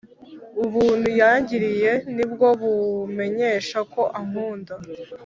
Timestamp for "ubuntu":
0.65-1.09